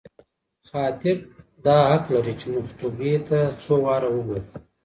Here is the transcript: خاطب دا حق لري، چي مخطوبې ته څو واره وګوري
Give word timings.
خاطب 0.69 1.17
دا 1.65 1.77
حق 1.91 2.05
لري، 2.15 2.33
چي 2.41 2.47
مخطوبې 2.57 3.13
ته 3.27 3.39
څو 3.63 3.73
واره 3.85 4.09
وګوري 4.11 4.43